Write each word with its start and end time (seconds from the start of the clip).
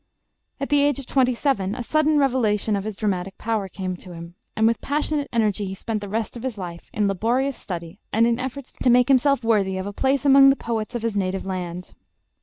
At 0.59 0.69
the 0.69 0.81
age 0.81 0.97
of 0.97 1.05
twenty 1.05 1.35
seven 1.35 1.75
a 1.75 1.83
sudden 1.83 2.17
revelation 2.17 2.75
of 2.75 2.85
his 2.85 2.95
dramatic 2.95 3.37
power 3.37 3.69
came 3.69 3.95
to 3.97 4.13
him, 4.13 4.33
and 4.55 4.65
with 4.65 4.81
passionate 4.81 5.29
energy 5.31 5.65
he 5.65 5.75
spent 5.75 6.01
the 6.01 6.09
rest 6.09 6.35
of 6.35 6.41
his 6.41 6.57
life 6.57 6.89
in 6.91 7.07
laborious 7.07 7.55
study 7.55 7.99
and 8.11 8.25
in 8.25 8.39
efforts 8.39 8.73
to 8.81 8.89
make 8.89 9.09
himself 9.09 9.43
worthy 9.43 9.77
of 9.77 9.85
a 9.85 9.93
place 9.93 10.25
among 10.25 10.49
the 10.49 10.55
poets 10.55 10.95
of 10.95 11.03
his 11.03 11.15
native 11.15 11.45
land. 11.45 11.93